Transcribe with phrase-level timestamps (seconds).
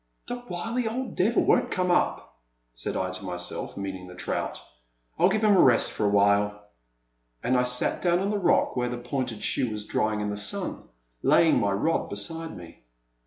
[0.25, 2.39] The wily old devil won't come up,
[2.73, 4.59] said I to myself, meaning the trout;
[5.19, 6.59] I *11 give him a rest for a while.'*
[7.43, 10.37] And I sat down on the rock where the pointed shoe was drying in the
[10.37, 10.89] sun,
[11.21, 12.83] laying my rod beside me.